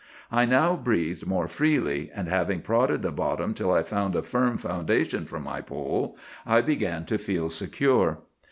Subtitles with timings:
[0.31, 4.57] I now breathed more freely; and having prodded the bottom till I found a firm
[4.57, 8.17] foundation for my pole, I began to feel secure.